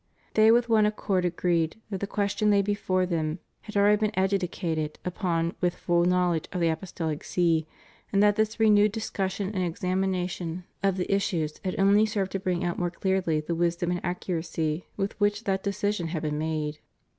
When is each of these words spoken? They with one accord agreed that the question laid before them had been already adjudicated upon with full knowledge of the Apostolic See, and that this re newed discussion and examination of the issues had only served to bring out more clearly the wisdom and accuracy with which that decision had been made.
They 0.33 0.49
with 0.49 0.67
one 0.67 0.87
accord 0.87 1.25
agreed 1.25 1.79
that 1.91 1.99
the 1.99 2.07
question 2.07 2.49
laid 2.49 2.65
before 2.65 3.05
them 3.05 3.37
had 3.61 3.75
been 3.75 3.81
already 3.83 4.09
adjudicated 4.17 4.97
upon 5.05 5.53
with 5.61 5.75
full 5.75 6.05
knowledge 6.05 6.47
of 6.51 6.59
the 6.59 6.69
Apostolic 6.69 7.23
See, 7.23 7.67
and 8.11 8.23
that 8.23 8.35
this 8.35 8.59
re 8.59 8.71
newed 8.71 8.91
discussion 8.93 9.51
and 9.53 9.63
examination 9.63 10.63
of 10.81 10.97
the 10.97 11.13
issues 11.13 11.59
had 11.63 11.79
only 11.79 12.07
served 12.07 12.31
to 12.31 12.39
bring 12.39 12.63
out 12.63 12.79
more 12.79 12.89
clearly 12.89 13.41
the 13.41 13.53
wisdom 13.53 13.91
and 13.91 14.01
accuracy 14.03 14.87
with 14.97 15.13
which 15.19 15.43
that 15.43 15.61
decision 15.61 16.07
had 16.07 16.23
been 16.23 16.39
made. 16.39 16.79